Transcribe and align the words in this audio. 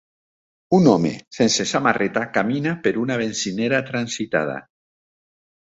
Un 0.77 0.87
home 0.93 1.11
sense 1.39 1.67
samarreta 1.73 2.25
camina 2.39 2.75
per 2.87 2.97
una 3.05 3.19
benzinera 3.25 3.85
transitada. 3.93 4.59